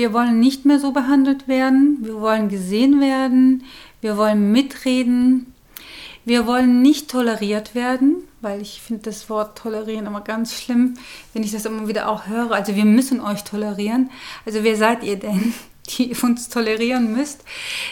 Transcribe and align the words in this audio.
wir 0.00 0.14
wollen 0.14 0.40
nicht 0.40 0.64
mehr 0.64 0.78
so 0.78 0.92
behandelt 0.92 1.46
werden. 1.46 1.98
Wir 2.00 2.22
wollen 2.22 2.48
gesehen 2.48 3.02
werden. 3.02 3.64
Wir 4.00 4.16
wollen 4.16 4.50
mitreden. 4.50 5.52
Wir 6.24 6.46
wollen 6.46 6.80
nicht 6.80 7.10
toleriert 7.10 7.74
werden, 7.74 8.16
weil 8.40 8.62
ich 8.62 8.80
finde 8.80 9.02
das 9.02 9.28
Wort 9.28 9.58
tolerieren 9.58 10.06
immer 10.06 10.22
ganz 10.22 10.54
schlimm, 10.54 10.94
wenn 11.34 11.42
ich 11.42 11.52
das 11.52 11.66
immer 11.66 11.86
wieder 11.86 12.08
auch 12.08 12.28
höre. 12.28 12.52
Also 12.52 12.76
wir 12.76 12.86
müssen 12.86 13.20
euch 13.20 13.44
tolerieren. 13.44 14.08
Also 14.46 14.64
wer 14.64 14.74
seid 14.76 15.04
ihr 15.04 15.18
denn, 15.18 15.52
die 15.90 16.16
uns 16.22 16.48
tolerieren 16.48 17.12
müsst? 17.12 17.44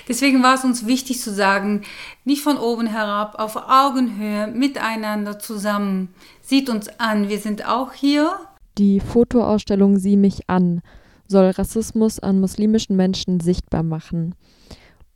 Deswegen 0.08 0.42
war 0.42 0.54
es 0.54 0.64
uns 0.64 0.86
wichtig 0.86 1.20
zu 1.20 1.30
sagen, 1.30 1.82
nicht 2.24 2.40
von 2.40 2.56
oben 2.56 2.86
herab, 2.86 3.38
auf 3.38 3.56
Augenhöhe, 3.68 4.46
miteinander 4.46 5.38
zusammen. 5.38 6.14
Sieht 6.40 6.70
uns 6.70 6.88
an, 6.98 7.28
wir 7.28 7.38
sind 7.38 7.68
auch 7.68 7.92
hier. 7.92 8.40
Die 8.78 8.98
Fotoausstellung 8.98 9.98
Sieh 9.98 10.16
mich 10.16 10.48
an 10.48 10.80
soll 11.28 11.50
Rassismus 11.50 12.18
an 12.18 12.40
muslimischen 12.40 12.96
Menschen 12.96 13.40
sichtbar 13.40 13.82
machen. 13.82 14.34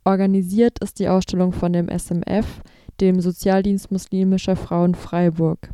Organisiert 0.05 0.79
ist 0.79 0.99
die 0.99 1.07
Ausstellung 1.07 1.51
von 1.51 1.73
dem 1.73 1.89
SMF, 1.89 2.61
dem 3.01 3.19
Sozialdienst 3.19 3.91
muslimischer 3.91 4.55
Frauen 4.55 4.95
Freiburg. 4.95 5.69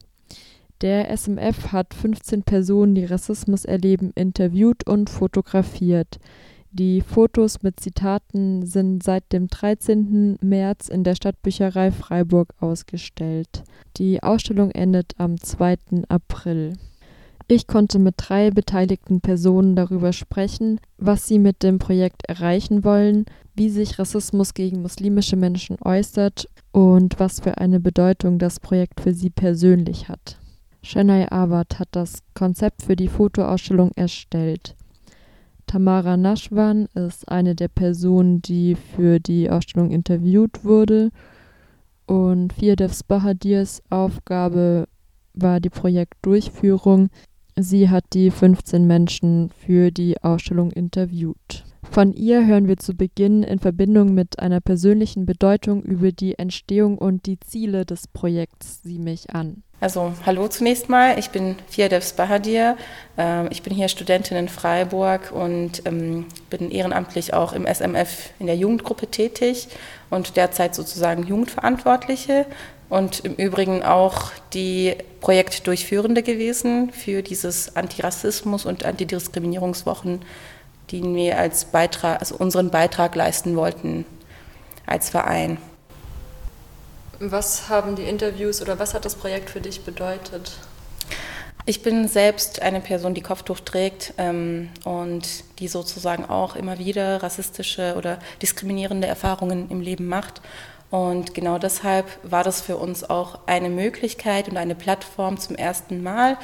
Der 0.82 1.16
SMF 1.16 1.73
hat 1.73 1.94
15 1.94 2.44
Personen, 2.44 2.96
die 2.96 3.05
Rassismus 3.05 3.66
erleben, 3.66 4.12
interviewt 4.16 4.88
und 4.88 5.10
fotografiert. 5.10 6.20
Die 6.71 7.02
Fotos 7.02 7.63
mit 7.63 7.80
Zitaten 7.80 8.66
sind 8.66 9.04
seit 9.04 9.34
dem 9.34 9.48
13. 9.48 10.38
März 10.41 10.88
in 10.88 11.04
der 11.04 11.16
Stadtbücherei 11.16 11.91
Freiburg 11.91 12.54
ausgestellt. 12.60 13.63
Die 13.98 14.21
Ausstellung 14.21 14.71
endet 14.71 15.16
am 15.18 15.41
2. 15.41 15.77
April. 16.08 16.74
Ich 17.52 17.66
konnte 17.66 17.98
mit 17.98 18.13
drei 18.17 18.52
beteiligten 18.52 19.21
Personen 19.21 19.76
darüber 19.76 20.13
sprechen, 20.13 20.80
was 20.99 21.26
sie 21.26 21.40
mit 21.40 21.63
dem 21.63 21.80
Projekt 21.80 22.26
erreichen 22.27 22.84
wollen, 22.84 23.26
wie 23.55 23.70
sich 23.70 23.98
Rassismus 23.98 24.53
gegen 24.53 24.84
muslimische 24.84 25.35
Menschen 25.35 25.77
äußert 25.84 26.48
und 26.71 27.20
was 27.20 27.40
für 27.40 27.57
eine 27.57 27.79
Bedeutung 27.79 28.37
das 28.37 28.59
Projekt 28.59 29.01
für 29.01 29.15
sie 29.15 29.32
persönlich 29.32 30.09
hat. 30.09 30.37
Shenai 30.84 31.32
Awad 31.32 31.79
hat 31.79 31.87
das 31.93 32.20
Konzept 32.35 32.84
für 32.84 32.96
die 32.96 33.07
Fotoausstellung 33.07 33.93
erstellt. 33.96 34.76
Tamara 35.65 36.18
Nashwan 36.18 36.85
ist 36.93 37.29
eine 37.29 37.55
der 37.55 37.70
Personen, 37.70 38.43
die 38.43 38.76
für 38.76 39.20
die 39.20 39.49
Ausstellung 39.49 39.90
interviewt 39.90 40.63
wurde. 40.63 41.09
Und 42.05 42.54
Firdevs 42.54 43.02
Bahadirs 43.04 43.81
Aufgabe 43.90 44.87
war 45.34 45.59
die 45.59 45.70
Projektdurchführung. 45.70 47.09
Sie 47.62 47.90
hat 47.90 48.05
die 48.13 48.32
15 48.32 48.88
Menschen 48.88 49.52
für 49.65 49.91
die 49.91 50.21
Ausstellung 50.24 50.71
interviewt. 50.71 51.65
Von 51.91 52.13
ihr 52.13 52.46
hören 52.46 52.68
wir 52.68 52.77
zu 52.77 52.93
Beginn 52.93 53.43
in 53.43 53.60
Verbindung 53.60 54.13
mit 54.13 54.40
einer 54.40 54.62
persönlichen 54.62 55.26
Bedeutung 55.26 55.82
über 55.82 56.12
die 56.12 56.37
Entstehung 56.37 56.98
und 56.98 57.26
die 57.26 57.40
Ziele 57.40 57.85
des 57.85 58.07
Projekts 58.07 58.84
Sieh 58.84 58.99
mich 58.99 59.32
an. 59.34 59.63
Also 59.82 60.13
hallo 60.26 60.49
zunächst 60.49 60.90
mal, 60.90 61.18
ich 61.18 61.30
bin 61.30 61.55
Firdevs 61.70 62.13
Bahadir, 62.13 62.76
ähm, 63.18 63.48
ich 63.49 63.63
bin 63.63 63.74
hier 63.74 63.87
Studentin 63.87 64.35
in 64.35 64.50
Freiburg 64.50 65.31
und 65.31 65.85
ähm, 65.85 66.25
bin 66.50 66.69
ehrenamtlich 66.69 67.34
auch 67.34 67.53
im 67.53 67.66
SMF 67.66 68.31
in 68.40 68.47
der 68.47 68.57
Jugendgruppe 68.57 69.07
tätig 69.07 69.69
und 70.09 70.35
derzeit 70.35 70.75
sozusagen 70.75 71.25
Jugendverantwortliche 71.25 72.46
und 72.90 73.19
im 73.19 73.35
Übrigen 73.35 73.84
auch 73.84 74.31
die 74.53 74.95
Projektdurchführende 75.22 76.23
gewesen 76.23 76.91
für 76.91 77.22
dieses 77.22 77.75
Antirassismus- 77.75 78.66
und 78.66 78.84
Antidiskriminierungswochen 78.84 80.22
die 80.91 81.03
wir 81.03 81.38
als 81.38 81.66
Beitrag, 81.66 82.19
also 82.19 82.35
unseren 82.35 82.69
Beitrag 82.69 83.16
leisten 83.16 83.56
wollten 83.56 84.06
als 84.85 85.09
Verein. 85.09 85.57
Was 87.19 87.69
haben 87.69 87.96
die 87.96 88.03
Interviews 88.03 88.62
oder 88.62 88.79
was 88.79 88.94
hat 88.94 89.06
das 89.06 89.16
Projekt 89.16 89.50
für 89.50 89.62
dich 89.62 89.84
bedeutet? 89.84 90.58
Ich 91.66 91.84
bin 91.84 92.08
selbst 92.08 92.62
eine 92.62 92.80
Person, 92.80 93.14
die 93.14 93.22
Kopftuch 93.22 93.59
trägt 93.59 94.14
ähm, 94.18 94.69
und 94.85 95.28
die 95.59 95.68
sozusagen 95.68 96.25
auch 96.25 96.56
immer 96.56 96.80
wieder 96.80 97.22
rassistische 97.22 97.96
oder 97.96 98.18
diskriminierende 98.41 99.08
Erfahrungen 99.08 99.69
im 99.69 99.81
Leben 99.81 100.08
macht. 100.08 100.41
Und 100.90 101.34
genau 101.34 101.60
deshalb 101.60 102.06
war 102.24 102.44
das 102.44 102.62
für 102.62 102.78
uns 102.78 103.08
auch 103.08 103.40
eine 103.46 103.70
Möglichkeit 103.70 104.50
und 104.50 104.58
eine 104.58 104.76
Plattform 104.76 105.38
zum 105.38 105.56
ersten 105.56 106.02
Mal, 106.02 106.38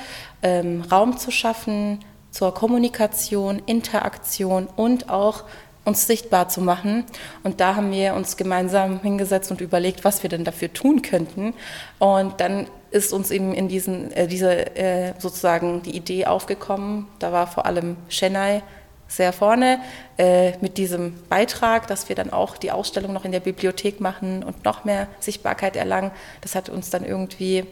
ähm, 0.44 0.84
Raum 0.92 1.18
zu 1.18 1.32
schaffen, 1.32 2.00
zur 2.30 2.54
Kommunikation, 2.54 3.62
Interaktion 3.66 4.68
und 4.76 5.10
auch 5.10 5.44
uns 5.86 6.08
sichtbar 6.08 6.50
zu 6.50 6.62
machen. 6.62 7.06
Und 7.44 7.60
da 7.62 7.76
haben 7.76 7.92
wir 7.92 8.16
uns 8.16 8.38
gemeinsam 8.38 9.00
hingesetzt 9.02 9.52
und 9.52 9.62
überlegt, 9.62 10.04
was 10.04 10.24
wir 10.24 10.30
denn 10.30 10.44
dafür 10.44 10.74
tun 10.74 11.02
könnten. 11.02 11.54
Und 12.00 12.40
dann 12.42 12.68
ist 12.92 13.14
uns 13.14 13.32
eben 13.32 13.54
in 13.54 13.68
diesen, 13.68 14.12
äh, 14.12 14.28
diese 14.28 14.76
äh, 14.76 15.14
sozusagen 15.20 15.82
die 15.84 15.96
Idee 15.96 16.26
aufgekommen. 16.26 17.08
Da 17.20 17.32
war 17.32 17.48
vor 17.48 17.66
allem 17.66 17.98
Chennai 18.10 18.64
sehr 19.08 19.34
vorne 19.34 19.80
äh, 20.18 20.58
mit 20.60 20.78
diesem 20.78 21.14
Beitrag, 21.30 21.88
dass 21.88 22.10
wir 22.10 22.16
dann 22.16 22.32
auch 22.32 22.58
die 22.58 22.72
Ausstellung 22.72 23.14
noch 23.14 23.26
in 23.26 23.32
der 23.32 23.40
Bibliothek 23.40 24.02
machen 24.02 24.44
und 24.44 24.66
noch 24.66 24.84
mehr 24.84 25.08
Sichtbarkeit 25.20 25.76
erlangen. 25.76 26.12
Das 26.42 26.56
hat 26.56 26.70
uns 26.70 26.90
dann 26.90 27.06
irgendwie 27.06 27.66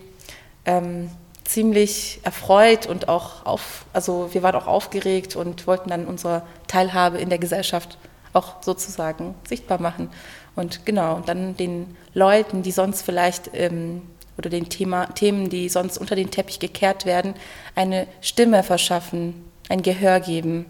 ähm, 0.65 1.09
ziemlich 1.43 2.19
erfreut 2.23 2.85
und 2.85 3.09
auch 3.09 3.45
auf, 3.45 3.85
also 3.93 4.29
wir 4.33 4.43
waren 4.43 4.55
auch 4.55 4.67
aufgeregt 4.67 5.35
und 5.35 5.67
wollten 5.67 5.89
dann 5.89 6.05
unsere 6.05 6.43
Teilhabe 6.67 7.17
in 7.17 7.29
der 7.29 7.39
Gesellschaft 7.39 7.97
auch 8.33 8.61
sozusagen 8.61 9.35
sichtbar 9.47 9.79
machen. 9.81 10.09
Und 10.55 10.85
genau, 10.85 11.19
dann 11.25 11.57
den 11.57 11.95
Leuten, 12.13 12.61
die 12.61 12.71
sonst 12.71 13.01
vielleicht 13.01 13.49
ähm, 13.53 14.03
oder 14.37 14.49
den 14.49 14.69
Thema, 14.69 15.07
Themen, 15.07 15.49
die 15.49 15.69
sonst 15.69 15.97
unter 15.97 16.15
den 16.15 16.31
Teppich 16.31 16.59
gekehrt 16.59 17.05
werden, 17.05 17.35
eine 17.75 18.07
Stimme 18.21 18.63
verschaffen, 18.63 19.43
ein 19.69 19.81
Gehör 19.81 20.19
geben. 20.19 20.65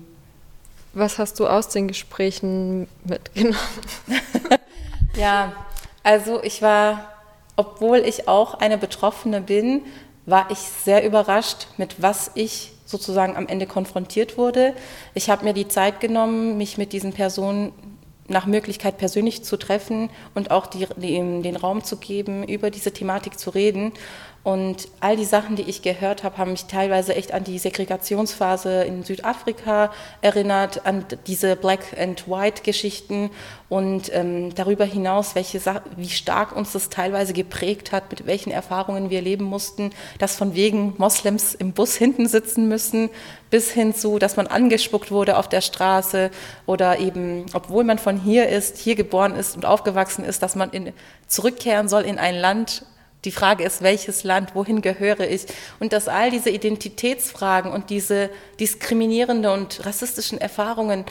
Was 0.93 1.17
hast 1.17 1.39
du 1.39 1.47
aus 1.47 1.69
den 1.69 1.87
Gesprächen 1.87 2.87
mitgenommen? 3.03 3.57
ja, 5.17 5.53
also 6.03 6.43
ich 6.43 6.61
war, 6.61 7.11
obwohl 7.55 7.99
ich 7.99 8.27
auch 8.27 8.55
eine 8.55 8.77
Betroffene 8.77 9.41
bin, 9.41 9.81
war 10.25 10.51
ich 10.51 10.59
sehr 10.59 11.05
überrascht, 11.05 11.67
mit 11.77 12.01
was 12.01 12.31
ich 12.35 12.73
sozusagen 12.85 13.35
am 13.35 13.47
Ende 13.47 13.65
konfrontiert 13.65 14.37
wurde. 14.37 14.75
Ich 15.15 15.29
habe 15.29 15.45
mir 15.45 15.53
die 15.53 15.67
Zeit 15.67 15.99
genommen, 15.99 16.57
mich 16.57 16.77
mit 16.77 16.93
diesen 16.93 17.11
Personen 17.11 17.73
nach 18.27 18.45
Möglichkeit 18.45 18.97
persönlich 18.97 19.43
zu 19.43 19.57
treffen 19.57 20.09
und 20.35 20.51
auch 20.51 20.67
die, 20.67 20.87
die, 20.97 21.41
den 21.41 21.55
Raum 21.55 21.83
zu 21.83 21.97
geben, 21.97 22.47
über 22.47 22.69
diese 22.69 22.91
Thematik 22.91 23.39
zu 23.39 23.49
reden. 23.49 23.93
Und 24.43 24.89
all 24.99 25.15
die 25.15 25.23
Sachen, 25.23 25.55
die 25.55 25.61
ich 25.61 25.81
gehört 25.83 26.23
habe, 26.23 26.37
haben 26.37 26.51
mich 26.51 26.65
teilweise 26.65 27.15
echt 27.15 27.33
an 27.33 27.45
die 27.45 27.57
Segregationsphase 27.57 28.83
in 28.83 29.03
Südafrika 29.03 29.93
erinnert, 30.19 30.85
an 30.85 31.05
diese 31.27 31.55
Black 31.55 31.97
and 31.97 32.27
White 32.27 32.63
Geschichten 32.63 33.29
und 33.69 34.13
ähm, 34.13 34.53
darüber 34.53 34.83
hinaus, 34.83 35.35
welche 35.35 35.61
wie 35.95 36.09
stark 36.09 36.53
uns 36.53 36.73
das 36.73 36.89
teilweise 36.89 37.31
geprägt 37.31 37.93
hat, 37.93 38.11
mit 38.11 38.27
welchen 38.27 38.51
Erfahrungen 38.51 39.09
wir 39.09 39.21
leben 39.21 39.45
mussten, 39.45 39.91
dass 40.19 40.35
von 40.35 40.55
wegen 40.55 40.93
Moslems 40.97 41.55
im 41.55 41.71
Bus 41.71 41.95
hinten 41.95 42.27
sitzen 42.27 42.67
müssen, 42.67 43.09
bis 43.49 43.71
hin 43.71 43.95
zu, 43.95 44.19
dass 44.19 44.35
man 44.35 44.47
angespuckt 44.47 45.09
wurde 45.09 45.37
auf 45.37 45.47
der 45.47 45.61
Straße 45.61 46.31
oder 46.65 46.99
eben, 46.99 47.45
obwohl 47.53 47.85
man 47.85 47.97
von 47.97 48.19
hier 48.19 48.49
ist, 48.49 48.77
hier 48.77 48.95
geboren 48.95 49.35
ist 49.35 49.55
und 49.55 49.65
aufgewachsen 49.65 50.25
ist, 50.25 50.43
dass 50.43 50.55
man 50.55 50.71
in, 50.71 50.91
zurückkehren 51.27 51.87
soll 51.87 52.01
in 52.01 52.19
ein 52.19 52.35
Land, 52.35 52.83
die 53.25 53.31
Frage 53.31 53.63
ist, 53.63 53.81
welches 53.81 54.23
Land, 54.23 54.55
wohin 54.55 54.81
gehöre 54.81 55.21
ich? 55.21 55.45
Und 55.79 55.93
dass 55.93 56.07
all 56.07 56.29
diese 56.29 56.49
Identitätsfragen 56.49 57.71
und 57.71 57.89
diese 57.89 58.29
diskriminierende 58.59 59.51
und 59.51 59.85
rassistischen 59.85 60.39
Erfahrungen, 60.39 61.05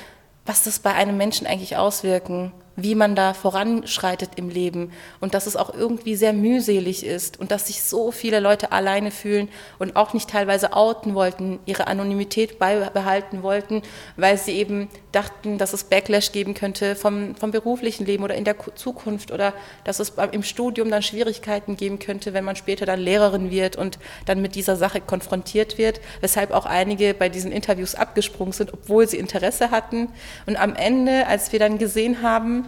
was 0.44 0.64
das 0.64 0.78
bei 0.78 0.92
einem 0.92 1.16
Menschen 1.16 1.46
eigentlich 1.46 1.76
auswirken, 1.76 2.52
wie 2.76 2.94
man 2.94 3.14
da 3.14 3.34
voranschreitet 3.34 4.30
im 4.36 4.48
Leben 4.48 4.92
und 5.20 5.34
dass 5.34 5.46
es 5.46 5.56
auch 5.56 5.74
irgendwie 5.74 6.16
sehr 6.16 6.32
mühselig 6.32 7.04
ist 7.04 7.38
und 7.38 7.50
dass 7.50 7.66
sich 7.66 7.82
so 7.82 8.12
viele 8.12 8.40
Leute 8.40 8.72
alleine 8.72 9.10
fühlen 9.10 9.48
und 9.78 9.96
auch 9.96 10.14
nicht 10.14 10.30
teilweise 10.30 10.72
outen 10.72 11.14
wollten, 11.14 11.58
ihre 11.66 11.86
Anonymität 11.86 12.58
beibehalten 12.58 13.42
wollten, 13.42 13.82
weil 14.16 14.38
sie 14.38 14.52
eben 14.52 14.88
dachten, 15.12 15.58
dass 15.58 15.72
es 15.72 15.84
Backlash 15.84 16.32
geben 16.32 16.54
könnte 16.54 16.96
vom, 16.96 17.34
vom 17.36 17.50
beruflichen 17.50 18.06
Leben 18.06 18.24
oder 18.24 18.34
in 18.34 18.44
der 18.44 18.56
Zukunft 18.74 19.30
oder 19.30 19.52
dass 19.84 20.00
es 20.00 20.14
im 20.32 20.42
Studium 20.42 20.90
dann 20.90 21.02
Schwierigkeiten 21.02 21.76
geben 21.76 21.98
könnte, 21.98 22.32
wenn 22.32 22.44
man 22.44 22.56
später 22.56 22.86
dann 22.86 23.00
Lehrerin 23.00 23.50
wird 23.50 23.76
und 23.76 23.98
dann 24.26 24.40
mit 24.40 24.54
dieser 24.54 24.76
Sache 24.76 25.00
konfrontiert 25.00 25.78
wird, 25.78 26.00
weshalb 26.20 26.52
auch 26.52 26.66
einige 26.66 27.14
bei 27.14 27.28
diesen 27.28 27.52
Interviews 27.52 27.94
abgesprungen 27.94 28.52
sind, 28.52 28.72
obwohl 28.72 29.06
sie 29.06 29.18
Interesse 29.18 29.70
hatten. 29.70 30.08
Und 30.46 30.56
am 30.56 30.74
Ende, 30.74 31.26
als 31.26 31.52
wir 31.52 31.58
dann 31.58 31.78
gesehen 31.78 32.22
haben, 32.22 32.61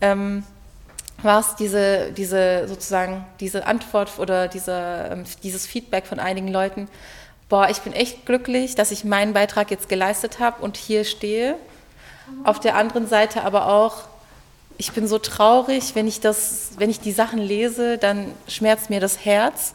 ähm, 0.00 0.44
war 1.22 1.40
es 1.40 1.56
diese, 1.56 2.12
diese 2.12 2.68
sozusagen 2.68 3.24
diese 3.40 3.66
Antwort 3.66 4.18
oder 4.18 4.48
diese, 4.48 5.08
ähm, 5.12 5.24
dieses 5.42 5.66
Feedback 5.66 6.06
von 6.06 6.20
einigen 6.20 6.48
Leuten, 6.48 6.88
boah, 7.48 7.68
ich 7.70 7.80
bin 7.80 7.92
echt 7.92 8.26
glücklich, 8.26 8.74
dass 8.74 8.90
ich 8.90 9.04
meinen 9.04 9.32
Beitrag 9.32 9.70
jetzt 9.70 9.88
geleistet 9.88 10.38
habe 10.38 10.62
und 10.62 10.76
hier 10.76 11.04
stehe. 11.04 11.56
Auf 12.44 12.60
der 12.60 12.76
anderen 12.76 13.06
Seite 13.06 13.42
aber 13.42 13.68
auch, 13.68 14.02
ich 14.76 14.92
bin 14.92 15.08
so 15.08 15.18
traurig, 15.18 15.94
wenn 15.94 16.06
ich, 16.06 16.20
das, 16.20 16.70
wenn 16.76 16.90
ich 16.90 17.00
die 17.00 17.12
Sachen 17.12 17.38
lese, 17.38 17.98
dann 17.98 18.32
schmerzt 18.46 18.90
mir 18.90 19.00
das 19.00 19.24
Herz 19.24 19.74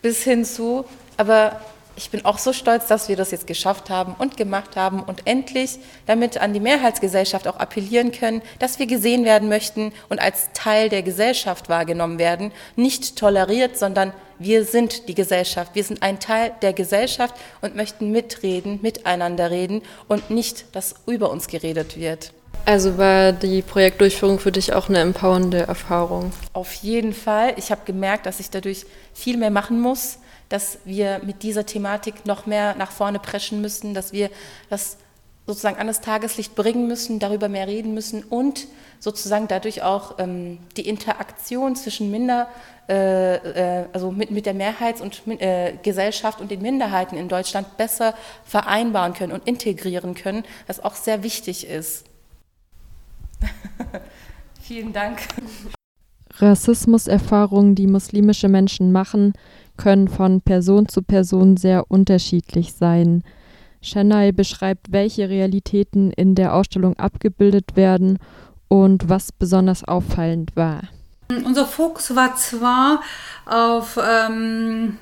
bis 0.00 0.22
hin 0.22 0.44
zu, 0.44 0.86
aber 1.16 1.60
ich 1.96 2.10
bin 2.10 2.24
auch 2.24 2.38
so 2.38 2.52
stolz, 2.52 2.86
dass 2.86 3.08
wir 3.08 3.16
das 3.16 3.30
jetzt 3.30 3.46
geschafft 3.46 3.90
haben 3.90 4.14
und 4.18 4.36
gemacht 4.36 4.76
haben 4.76 5.02
und 5.02 5.26
endlich 5.26 5.78
damit 6.06 6.38
an 6.38 6.52
die 6.52 6.60
Mehrheitsgesellschaft 6.60 7.46
auch 7.46 7.56
appellieren 7.56 8.12
können, 8.12 8.42
dass 8.58 8.78
wir 8.78 8.86
gesehen 8.86 9.24
werden 9.24 9.48
möchten 9.48 9.92
und 10.08 10.20
als 10.20 10.50
Teil 10.52 10.88
der 10.88 11.02
Gesellschaft 11.02 11.68
wahrgenommen 11.68 12.18
werden, 12.18 12.52
nicht 12.76 13.16
toleriert, 13.16 13.78
sondern 13.78 14.12
wir 14.38 14.64
sind 14.64 15.08
die 15.08 15.14
Gesellschaft, 15.14 15.74
wir 15.74 15.84
sind 15.84 16.02
ein 16.02 16.18
Teil 16.18 16.52
der 16.62 16.72
Gesellschaft 16.72 17.34
und 17.60 17.76
möchten 17.76 18.10
mitreden, 18.10 18.80
miteinander 18.82 19.50
reden 19.50 19.82
und 20.08 20.30
nicht, 20.30 20.74
dass 20.74 20.96
über 21.06 21.30
uns 21.30 21.46
geredet 21.46 21.96
wird. 21.96 22.32
Also 22.66 22.96
war 22.96 23.32
die 23.32 23.60
Projektdurchführung 23.60 24.38
für 24.38 24.50
dich 24.50 24.72
auch 24.72 24.88
eine 24.88 25.00
empowernde 25.00 25.60
Erfahrung? 25.60 26.32
Auf 26.54 26.72
jeden 26.74 27.12
Fall. 27.12 27.52
Ich 27.56 27.70
habe 27.70 27.82
gemerkt, 27.84 28.24
dass 28.24 28.40
ich 28.40 28.48
dadurch 28.48 28.86
viel 29.12 29.36
mehr 29.36 29.50
machen 29.50 29.80
muss, 29.80 30.18
dass 30.48 30.78
wir 30.86 31.20
mit 31.24 31.42
dieser 31.42 31.66
Thematik 31.66 32.24
noch 32.24 32.46
mehr 32.46 32.74
nach 32.76 32.90
vorne 32.90 33.18
preschen 33.18 33.60
müssen, 33.60 33.92
dass 33.92 34.12
wir 34.12 34.30
das 34.70 34.96
sozusagen 35.46 35.76
an 35.76 35.86
das 35.86 36.00
Tageslicht 36.00 36.54
bringen 36.54 36.88
müssen, 36.88 37.18
darüber 37.18 37.50
mehr 37.50 37.68
reden 37.68 37.92
müssen 37.92 38.24
und 38.24 38.66
sozusagen 38.98 39.46
dadurch 39.46 39.82
auch 39.82 40.18
ähm, 40.18 40.58
die 40.78 40.88
Interaktion 40.88 41.76
zwischen 41.76 42.10
Minder, 42.10 42.48
äh, 42.88 43.34
äh, 43.82 43.84
also 43.92 44.10
mit, 44.10 44.30
mit 44.30 44.46
der 44.46 44.54
Mehrheits- 44.54 45.02
und 45.02 45.20
äh, 45.38 45.74
Gesellschaft 45.82 46.40
und 46.40 46.50
den 46.50 46.62
Minderheiten 46.62 47.18
in 47.18 47.28
Deutschland 47.28 47.76
besser 47.76 48.14
vereinbaren 48.46 49.12
können 49.12 49.32
und 49.32 49.46
integrieren 49.46 50.14
können, 50.14 50.44
was 50.66 50.82
auch 50.82 50.94
sehr 50.94 51.22
wichtig 51.22 51.66
ist. 51.66 52.06
Vielen 54.60 54.92
Dank. 54.92 55.18
Rassismuserfahrungen, 56.38 57.74
die 57.74 57.86
muslimische 57.86 58.48
Menschen 58.48 58.92
machen, 58.92 59.34
können 59.76 60.08
von 60.08 60.40
Person 60.40 60.88
zu 60.88 61.02
Person 61.02 61.56
sehr 61.56 61.90
unterschiedlich 61.90 62.74
sein. 62.74 63.22
Chennai 63.82 64.32
beschreibt, 64.32 64.92
welche 64.92 65.28
Realitäten 65.28 66.10
in 66.10 66.34
der 66.34 66.54
Ausstellung 66.54 66.98
abgebildet 66.98 67.76
werden 67.76 68.18
und 68.68 69.08
was 69.08 69.30
besonders 69.32 69.84
auffallend 69.84 70.56
war. 70.56 70.82
Unser 71.28 71.66
Fokus 71.66 72.14
war 72.14 72.34
zwar 72.36 73.02
auf 73.46 73.98
ähm, 74.02 74.98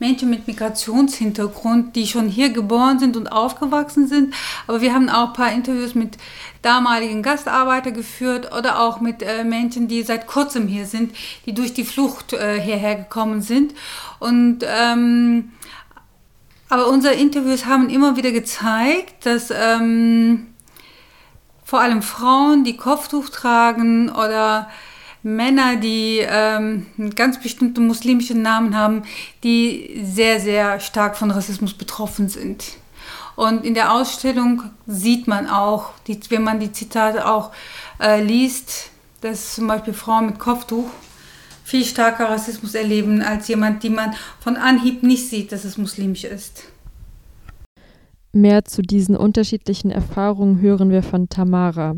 Menschen 0.00 0.30
mit 0.30 0.48
Migrationshintergrund, 0.48 1.94
die 1.94 2.06
schon 2.06 2.26
hier 2.28 2.50
geboren 2.50 2.98
sind 2.98 3.16
und 3.16 3.28
aufgewachsen 3.28 4.08
sind. 4.08 4.34
Aber 4.66 4.80
wir 4.80 4.92
haben 4.92 5.08
auch 5.08 5.28
ein 5.28 5.32
paar 5.34 5.52
Interviews 5.52 5.94
mit 5.94 6.16
damaligen 6.62 7.22
Gastarbeitern 7.22 7.94
geführt 7.94 8.52
oder 8.52 8.80
auch 8.80 9.00
mit 9.00 9.22
äh, 9.22 9.44
Menschen, 9.44 9.86
die 9.86 10.02
seit 10.02 10.26
kurzem 10.26 10.66
hier 10.66 10.86
sind, 10.86 11.14
die 11.46 11.54
durch 11.54 11.74
die 11.74 11.84
Flucht 11.84 12.32
äh, 12.32 12.60
hierher 12.60 12.96
gekommen 12.96 13.42
sind. 13.42 13.74
Und 14.18 14.64
ähm, 14.66 15.52
aber 16.70 16.86
unsere 16.88 17.14
Interviews 17.14 17.66
haben 17.66 17.90
immer 17.90 18.16
wieder 18.16 18.30
gezeigt, 18.30 19.26
dass 19.26 19.50
ähm, 19.50 20.46
vor 21.64 21.80
allem 21.80 22.02
Frauen, 22.02 22.64
die 22.64 22.76
Kopftuch 22.76 23.28
tragen 23.28 24.08
oder 24.08 24.68
Männer, 25.22 25.76
die 25.76 26.20
ähm, 26.20 26.86
ganz 27.14 27.40
bestimmten 27.40 27.86
muslimischen 27.86 28.42
Namen 28.42 28.76
haben, 28.76 29.02
die 29.44 30.00
sehr, 30.04 30.40
sehr 30.40 30.80
stark 30.80 31.16
von 31.16 31.30
Rassismus 31.30 31.74
betroffen 31.74 32.28
sind. 32.28 32.64
Und 33.36 33.64
in 33.64 33.74
der 33.74 33.92
Ausstellung 33.92 34.64
sieht 34.86 35.26
man 35.26 35.48
auch, 35.48 35.90
die, 36.06 36.18
wenn 36.28 36.42
man 36.42 36.60
die 36.60 36.72
Zitate 36.72 37.26
auch 37.26 37.52
äh, 38.00 38.22
liest, 38.22 38.90
dass 39.20 39.54
zum 39.54 39.66
Beispiel 39.66 39.94
Frauen 39.94 40.26
mit 40.26 40.38
Kopftuch 40.38 40.88
viel 41.64 41.84
stärker 41.84 42.28
Rassismus 42.28 42.74
erleben 42.74 43.22
als 43.22 43.48
jemand, 43.48 43.82
die 43.82 43.90
man 43.90 44.14
von 44.40 44.56
Anhieb 44.56 45.02
nicht 45.02 45.28
sieht, 45.28 45.52
dass 45.52 45.64
es 45.64 45.78
muslimisch 45.78 46.24
ist. 46.24 46.64
Mehr 48.32 48.64
zu 48.64 48.82
diesen 48.82 49.16
unterschiedlichen 49.16 49.90
Erfahrungen 49.90 50.60
hören 50.60 50.90
wir 50.90 51.02
von 51.02 51.28
Tamara. 51.28 51.96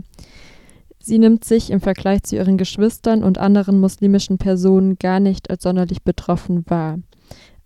Sie 1.05 1.19
nimmt 1.19 1.45
sich 1.45 1.71
im 1.71 1.81
Vergleich 1.81 2.23
zu 2.23 2.37
ihren 2.37 2.57
Geschwistern 2.57 3.25
und 3.25 3.37
anderen 3.37 3.81
muslimischen 3.81 4.39
Personen 4.39 4.99
gar 4.99 5.19
nicht 5.19 5.51
als 5.51 5.65
sonderlich 5.65 6.05
betroffen 6.05 6.65
wahr. 6.69 7.01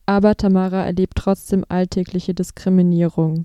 Aber 0.06 0.36
Tamara 0.36 0.86
erlebt 0.86 1.12
trotzdem 1.16 1.62
alltägliche 1.68 2.32
Diskriminierung. 2.32 3.44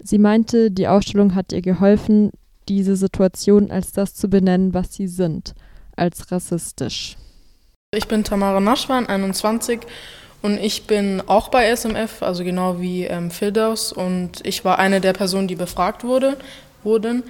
Sie 0.00 0.18
meinte, 0.18 0.72
die 0.72 0.88
Ausstellung 0.88 1.36
hat 1.36 1.52
ihr 1.52 1.62
geholfen, 1.62 2.32
diese 2.68 2.96
Situation 2.96 3.70
als 3.70 3.92
das 3.92 4.14
zu 4.14 4.28
benennen, 4.28 4.74
was 4.74 4.92
sie 4.92 5.06
sind, 5.06 5.54
als 5.94 6.32
rassistisch. 6.32 7.16
Ich 7.94 8.08
bin 8.08 8.24
Tamara 8.24 8.58
Naschwan, 8.58 9.06
21 9.06 9.82
und 10.42 10.58
ich 10.58 10.88
bin 10.88 11.22
auch 11.26 11.48
bei 11.48 11.74
SMF, 11.74 12.22
also 12.22 12.42
genau 12.42 12.80
wie 12.80 13.04
ähm, 13.04 13.30
Fildaus 13.30 13.92
und 13.92 14.44
ich 14.44 14.64
war 14.64 14.80
eine 14.80 15.00
der 15.00 15.12
Personen, 15.12 15.46
die 15.46 15.54
befragt 15.54 16.02
wurde, 16.02 16.36
wurden. 16.82 17.22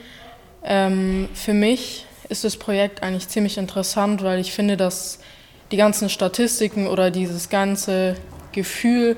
Ähm, 0.64 1.28
für 1.34 1.52
mich 1.52 2.06
ist 2.28 2.44
das 2.44 2.56
Projekt 2.56 3.02
eigentlich 3.02 3.28
ziemlich 3.28 3.58
interessant, 3.58 4.22
weil 4.22 4.40
ich 4.40 4.52
finde, 4.52 4.76
dass 4.76 5.18
die 5.70 5.76
ganzen 5.76 6.08
Statistiken 6.08 6.86
oder 6.86 7.10
dieses 7.10 7.48
ganze 7.48 8.16
Gefühl, 8.52 9.16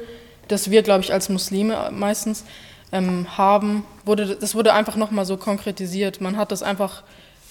das 0.49 0.71
wir, 0.71 0.83
glaube 0.83 1.03
ich, 1.03 1.13
als 1.13 1.29
Muslime 1.29 1.91
meistens 1.93 2.45
ähm, 2.93 3.27
haben, 3.37 3.85
wurde, 4.05 4.37
das 4.37 4.55
wurde 4.55 4.73
einfach 4.73 4.97
nochmal 4.97 5.25
so 5.25 5.37
konkretisiert. 5.37 6.21
Man 6.21 6.37
hat 6.37 6.53
das 6.53 6.63
einfach 6.63 7.03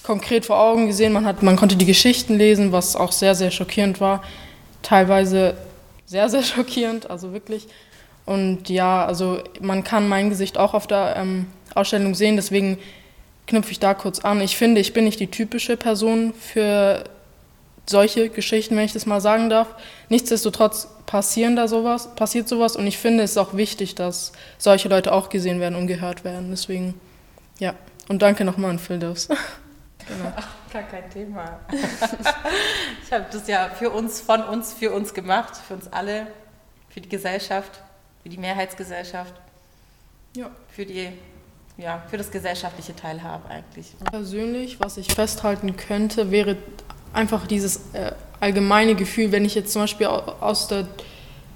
konkret 0.02 0.46
vor 0.46 0.60
Augen 0.60 0.86
gesehen, 0.86 1.12
man, 1.12 1.24
hat, 1.24 1.42
man 1.42 1.56
konnte 1.56 1.76
die 1.76 1.86
Geschichten 1.86 2.36
lesen, 2.36 2.72
was 2.72 2.96
auch 2.96 3.12
sehr, 3.12 3.34
sehr 3.34 3.50
schockierend 3.50 4.00
war. 4.00 4.22
Teilweise 4.82 5.56
sehr, 6.06 6.28
sehr 6.28 6.42
schockierend, 6.44 7.10
also 7.10 7.32
wirklich. 7.32 7.66
Und 8.24 8.68
ja, 8.68 9.04
also 9.04 9.40
man 9.60 9.84
kann 9.84 10.08
mein 10.08 10.30
Gesicht 10.30 10.58
auch 10.58 10.74
auf 10.74 10.86
der 10.86 11.16
ähm, 11.16 11.46
Ausstellung 11.74 12.14
sehen, 12.14 12.36
deswegen 12.36 12.78
knüpfe 13.46 13.70
ich 13.70 13.78
da 13.78 13.94
kurz 13.94 14.20
an. 14.20 14.40
Ich 14.40 14.56
finde, 14.56 14.80
ich 14.80 14.92
bin 14.92 15.04
nicht 15.04 15.20
die 15.20 15.30
typische 15.30 15.76
Person 15.76 16.34
für 16.34 17.04
solche 17.88 18.28
Geschichten, 18.28 18.76
wenn 18.76 18.84
ich 18.84 18.92
das 18.92 19.06
mal 19.06 19.20
sagen 19.20 19.48
darf. 19.48 19.68
Nichtsdestotrotz 20.08 20.88
passieren 21.06 21.54
da 21.54 21.68
sowas, 21.68 22.14
passiert 22.16 22.48
sowas 22.48 22.76
und 22.76 22.86
ich 22.86 22.98
finde 22.98 23.22
es 23.22 23.32
ist 23.32 23.38
auch 23.38 23.54
wichtig, 23.54 23.94
dass 23.94 24.32
solche 24.58 24.88
Leute 24.88 25.12
auch 25.12 25.28
gesehen 25.28 25.60
werden 25.60 25.76
und 25.76 25.86
gehört 25.86 26.24
werden. 26.24 26.50
Deswegen, 26.50 27.00
ja. 27.58 27.74
Und 28.08 28.22
danke 28.22 28.44
nochmal 28.44 28.70
an 28.70 28.78
Fildos. 28.78 29.28
genau. 30.08 30.32
Ach, 30.36 30.48
gar 30.72 30.82
kein 30.82 31.08
Thema. 31.10 31.60
ich 33.04 33.12
habe 33.12 33.26
das 33.30 33.46
ja 33.46 33.70
für 33.70 33.90
uns, 33.90 34.20
von 34.20 34.42
uns, 34.42 34.72
für 34.72 34.92
uns 34.92 35.14
gemacht, 35.14 35.56
für 35.56 35.74
uns 35.74 35.92
alle, 35.92 36.26
für 36.88 37.00
die 37.00 37.08
Gesellschaft, 37.08 37.80
für 38.22 38.28
die 38.28 38.38
Mehrheitsgesellschaft, 38.38 39.34
ja. 40.36 40.50
für 40.68 40.86
die 40.86 41.12
ja, 41.78 42.02
für 42.08 42.16
das 42.16 42.30
gesellschaftliche 42.30 42.94
Teilhabe 42.94 43.48
eigentlich. 43.48 43.92
Persönlich, 44.10 44.80
was 44.80 44.96
ich 44.96 45.12
festhalten 45.12 45.76
könnte, 45.76 46.30
wäre 46.30 46.56
einfach 47.12 47.46
dieses 47.46 47.80
äh, 47.92 48.12
allgemeine 48.40 48.94
Gefühl, 48.94 49.32
wenn 49.32 49.44
ich 49.44 49.54
jetzt 49.54 49.72
zum 49.72 49.82
Beispiel 49.82 50.06
aus 50.06 50.68
der 50.68 50.86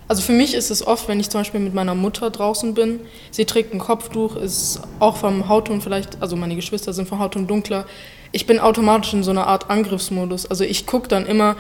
also 0.08 0.22
für 0.22 0.32
mich 0.32 0.54
ist 0.54 0.72
es 0.72 0.84
oft, 0.84 1.06
wenn 1.06 1.20
ich 1.20 1.30
zum 1.30 1.42
Beispiel 1.42 1.60
mit 1.60 1.72
meiner 1.72 1.94
Mutter 1.94 2.30
draußen 2.30 2.74
bin, 2.74 2.98
sie 3.30 3.44
trägt 3.44 3.72
ein 3.72 3.78
Kopftuch, 3.78 4.34
ist 4.34 4.80
auch 4.98 5.16
vom 5.16 5.48
Hautton 5.48 5.80
vielleicht, 5.80 6.20
also 6.20 6.34
meine 6.34 6.56
Geschwister 6.56 6.92
sind 6.92 7.08
vom 7.08 7.20
Hautton 7.20 7.46
dunkler, 7.46 7.86
ich 8.32 8.44
bin 8.44 8.58
automatisch 8.58 9.12
in 9.12 9.22
so 9.22 9.30
einer 9.30 9.46
Art 9.46 9.70
Angriffsmodus. 9.70 10.46
Also 10.46 10.64
ich 10.64 10.86
gucke 10.86 11.06
dann 11.06 11.26
immer, 11.26 11.54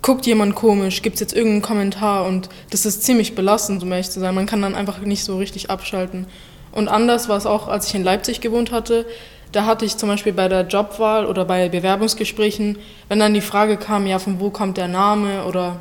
guckt 0.00 0.26
jemand 0.26 0.54
komisch, 0.54 1.02
gibt 1.02 1.14
es 1.14 1.20
jetzt 1.20 1.32
irgendeinen 1.32 1.62
Kommentar 1.62 2.26
und 2.26 2.48
das 2.70 2.86
ist 2.86 3.02
ziemlich 3.02 3.34
belastend, 3.34 3.82
um 3.82 3.90
ehrlich 3.90 4.10
zu 4.10 4.20
sein. 4.20 4.34
Man 4.34 4.46
kann 4.46 4.62
dann 4.62 4.76
einfach 4.76 5.00
nicht 5.00 5.24
so 5.24 5.38
richtig 5.38 5.68
abschalten. 5.68 6.26
Und 6.72 6.88
anders 6.88 7.28
war 7.28 7.36
es 7.36 7.46
auch, 7.46 7.68
als 7.68 7.88
ich 7.88 7.94
in 7.94 8.02
Leipzig 8.02 8.40
gewohnt 8.40 8.72
hatte. 8.72 9.06
Da 9.52 9.66
hatte 9.66 9.84
ich 9.84 9.98
zum 9.98 10.08
Beispiel 10.08 10.32
bei 10.32 10.48
der 10.48 10.66
Jobwahl 10.66 11.26
oder 11.26 11.44
bei 11.44 11.68
Bewerbungsgesprächen, 11.68 12.78
wenn 13.08 13.18
dann 13.18 13.34
die 13.34 13.42
Frage 13.42 13.76
kam, 13.76 14.06
ja, 14.06 14.18
von 14.18 14.40
wo 14.40 14.48
kommt 14.48 14.78
der 14.78 14.88
Name 14.88 15.44
oder 15.44 15.76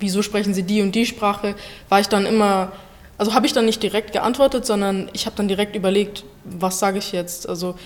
wieso 0.00 0.22
sprechen 0.22 0.52
Sie 0.52 0.64
die 0.64 0.82
und 0.82 0.94
die 0.94 1.06
Sprache, 1.06 1.54
war 1.88 2.00
ich 2.00 2.08
dann 2.08 2.26
immer, 2.26 2.72
also 3.18 3.34
habe 3.34 3.46
ich 3.46 3.52
dann 3.52 3.66
nicht 3.66 3.82
direkt 3.82 4.12
geantwortet, 4.12 4.66
sondern 4.66 5.08
ich 5.12 5.26
habe 5.26 5.36
dann 5.36 5.48
direkt 5.48 5.76
überlegt, 5.76 6.24
was 6.44 6.80
sage 6.80 6.98
ich 6.98 7.12
jetzt. 7.12 7.48
Also 7.48 7.76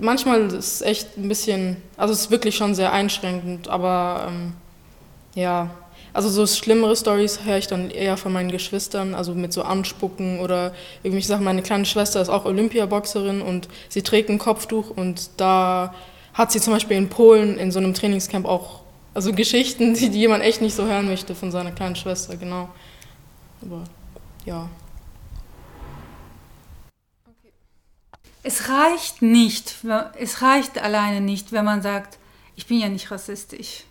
manchmal 0.00 0.46
ist 0.46 0.54
es 0.54 0.82
echt 0.82 1.18
ein 1.18 1.28
bisschen, 1.28 1.76
also 1.98 2.14
es 2.14 2.20
ist 2.20 2.30
wirklich 2.30 2.56
schon 2.56 2.74
sehr 2.74 2.92
einschränkend, 2.92 3.68
aber 3.68 4.28
ähm, 4.28 4.52
ja, 5.34 5.70
also 6.16 6.30
so 6.30 6.46
schlimmere 6.46 6.96
Stories 6.96 7.40
höre 7.44 7.58
ich 7.58 7.66
dann 7.66 7.90
eher 7.90 8.16
von 8.16 8.32
meinen 8.32 8.50
Geschwistern, 8.50 9.14
also 9.14 9.34
mit 9.34 9.52
so 9.52 9.62
Anspucken 9.62 10.40
oder 10.40 10.72
irgendwelche 11.02 11.28
Sachen. 11.28 11.44
Meine 11.44 11.60
kleine 11.60 11.84
Schwester 11.84 12.22
ist 12.22 12.30
auch 12.30 12.46
Olympiaboxerin 12.46 13.42
und 13.42 13.68
sie 13.90 14.00
trägt 14.00 14.30
ein 14.30 14.38
Kopftuch 14.38 14.90
und 14.90 15.28
da 15.36 15.94
hat 16.32 16.52
sie 16.52 16.60
zum 16.60 16.72
Beispiel 16.72 16.96
in 16.96 17.10
Polen 17.10 17.58
in 17.58 17.70
so 17.70 17.78
einem 17.78 17.92
Trainingscamp 17.92 18.46
auch 18.46 18.80
also 19.12 19.32
Geschichten, 19.32 19.92
die, 19.92 20.08
die 20.08 20.20
jemand 20.20 20.42
echt 20.42 20.62
nicht 20.62 20.74
so 20.74 20.86
hören 20.86 21.06
möchte 21.06 21.34
von 21.34 21.50
seiner 21.50 21.72
kleinen 21.72 21.96
Schwester, 21.96 22.36
genau. 22.36 22.70
Aber 23.60 23.84
ja. 24.46 24.70
es 28.42 28.70
reicht 28.70 29.20
nicht, 29.20 29.74
es 30.18 30.40
reicht 30.40 30.78
alleine 30.78 31.20
nicht, 31.20 31.52
wenn 31.52 31.64
man 31.64 31.82
sagt, 31.82 32.18
ich 32.54 32.66
bin 32.66 32.78
ja 32.78 32.88
nicht 32.88 33.10
rassistisch. 33.10 33.84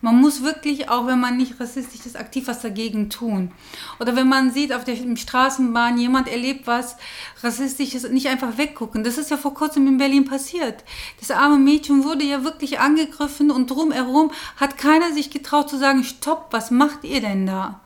Man 0.00 0.20
muss 0.20 0.42
wirklich, 0.42 0.88
auch 0.88 1.06
wenn 1.08 1.18
man 1.18 1.36
nicht 1.36 1.58
rassistisch 1.58 2.06
ist, 2.06 2.16
aktiv 2.16 2.46
was 2.46 2.62
dagegen 2.62 3.10
tun. 3.10 3.50
Oder 3.98 4.14
wenn 4.14 4.28
man 4.28 4.52
sieht 4.52 4.72
auf 4.72 4.84
der 4.84 4.96
Straßenbahn, 5.16 5.98
jemand 5.98 6.28
erlebt 6.28 6.68
was 6.68 6.96
Rassistisches, 7.42 8.08
nicht 8.08 8.28
einfach 8.28 8.58
weggucken. 8.58 9.02
Das 9.02 9.18
ist 9.18 9.30
ja 9.30 9.36
vor 9.36 9.54
kurzem 9.54 9.88
in 9.88 9.98
Berlin 9.98 10.24
passiert. 10.24 10.84
Das 11.18 11.32
arme 11.32 11.58
Mädchen 11.58 12.04
wurde 12.04 12.24
ja 12.24 12.44
wirklich 12.44 12.78
angegriffen 12.78 13.50
und 13.50 13.70
drumherum 13.70 14.30
hat 14.56 14.78
keiner 14.78 15.12
sich 15.12 15.30
getraut 15.30 15.68
zu 15.68 15.78
sagen, 15.78 16.04
stopp, 16.04 16.48
was 16.52 16.70
macht 16.70 17.02
ihr 17.02 17.20
denn 17.20 17.46
da? 17.46 17.80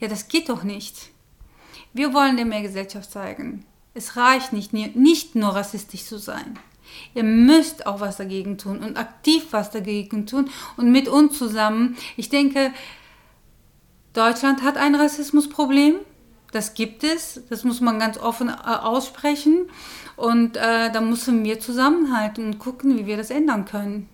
Ja, 0.00 0.08
das 0.08 0.26
geht 0.26 0.48
doch 0.48 0.64
nicht. 0.64 1.10
Wir 1.92 2.12
wollen 2.12 2.36
der 2.36 2.46
Mehrgesellschaft 2.46 3.12
zeigen. 3.12 3.64
Es 3.94 4.16
reicht 4.16 4.52
nicht, 4.52 4.72
nicht 4.72 5.34
nur 5.36 5.50
rassistisch 5.50 6.04
zu 6.04 6.18
sein. 6.18 6.58
Ihr 7.14 7.24
müsst 7.24 7.86
auch 7.86 8.00
was 8.00 8.16
dagegen 8.16 8.58
tun 8.58 8.80
und 8.80 8.96
aktiv 8.96 9.46
was 9.50 9.70
dagegen 9.70 10.26
tun 10.26 10.50
und 10.76 10.90
mit 10.90 11.08
uns 11.08 11.38
zusammen. 11.38 11.96
Ich 12.16 12.28
denke, 12.28 12.72
Deutschland 14.12 14.62
hat 14.62 14.76
ein 14.76 14.94
Rassismusproblem. 14.94 15.96
Das 16.52 16.74
gibt 16.74 17.02
es, 17.02 17.40
das 17.50 17.64
muss 17.64 17.80
man 17.80 17.98
ganz 17.98 18.16
offen 18.16 18.48
äh, 18.48 18.52
aussprechen. 18.52 19.68
Und 20.16 20.56
äh, 20.56 20.90
da 20.92 21.00
müssen 21.00 21.44
wir 21.44 21.58
zusammenhalten 21.58 22.44
und 22.46 22.58
gucken, 22.58 22.96
wie 22.96 23.06
wir 23.06 23.16
das 23.16 23.30
ändern 23.30 23.64
können. 23.64 24.08